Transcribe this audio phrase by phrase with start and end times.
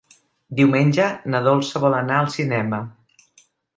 [0.59, 2.81] Diumenge na Dolça vol anar al cinema.